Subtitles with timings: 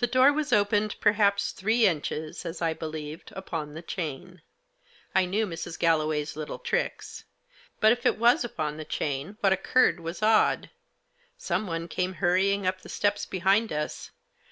[0.00, 4.42] The door was opened perhaps three inches; as I believed, upon the chain.
[5.14, 5.78] I knew Mrs.
[5.78, 7.22] Galloway's little tricks.
[7.78, 10.70] But if it was upon the chain what occurred was odd.
[11.36, 14.10] Someone came hurrying up the steps behind us.